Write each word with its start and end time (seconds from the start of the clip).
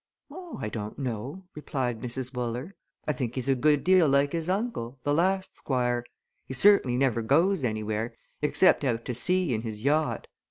"Oh, 0.31 0.57
I 0.59 0.67
don't 0.67 0.97
know," 0.97 1.43
replied 1.53 2.01
Mrs. 2.01 2.33
Wooler. 2.33 2.73
"I 3.05 3.13
think 3.13 3.35
he's 3.35 3.47
a 3.47 3.53
good 3.53 3.83
deal 3.83 4.09
like 4.09 4.31
his 4.31 4.49
uncle, 4.49 4.97
the 5.03 5.13
last 5.13 5.55
squire 5.59 6.03
he 6.47 6.55
certainly 6.55 6.97
never 6.97 7.21
goes 7.21 7.63
anywhere, 7.63 8.15
except 8.41 8.83
out 8.83 9.05
to 9.05 9.13
sea 9.13 9.53
in 9.53 9.61
his 9.61 9.83
yacht. 9.83 10.25